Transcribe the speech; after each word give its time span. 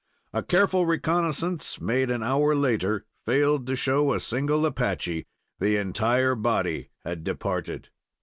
A 0.33 0.41
careful 0.41 0.87
reconnaisance, 0.87 1.79
made 1.79 2.09
an 2.09 2.23
hour 2.23 2.55
later, 2.55 3.05
failed 3.23 3.67
to 3.67 3.75
show 3.75 4.13
a 4.13 4.19
single 4.19 4.65
Apache. 4.65 5.27
The 5.59 5.75
entire 5.77 6.33
body 6.33 6.89
had 7.05 7.23
departed. 7.23 7.89